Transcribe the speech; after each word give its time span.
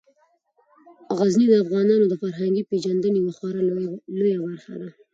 غزني 1.17 1.45
د 1.49 1.53
افغانانو 1.63 2.05
د 2.07 2.13
فرهنګي 2.21 2.63
پیژندنې 2.71 3.17
یوه 3.21 3.33
خورا 3.37 3.61
لویه 4.17 4.37
برخه 4.45 4.73
ده. 4.81 4.89